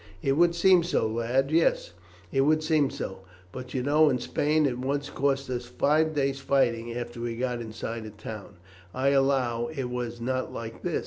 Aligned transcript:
"It 0.23 0.31
would 0.31 0.55
seem 0.55 0.81
so, 0.81 1.05
lad; 1.07 1.51
yes, 1.51 1.91
it 2.31 2.41
would 2.41 2.63
seem 2.63 2.89
so. 2.89 3.19
But 3.51 3.75
you 3.75 3.83
know 3.83 4.09
in 4.09 4.17
Spain 4.17 4.65
it 4.65 4.79
once 4.79 5.11
cost 5.11 5.47
us 5.51 5.65
five 5.67 6.15
days' 6.15 6.39
fighting 6.39 6.91
after 6.91 7.21
we 7.21 7.35
got 7.35 7.61
inside 7.61 8.07
a 8.07 8.09
town. 8.09 8.55
I 8.95 9.09
allow 9.09 9.67
it 9.67 9.91
was 9.91 10.19
not 10.19 10.51
like 10.51 10.81
this. 10.81 10.99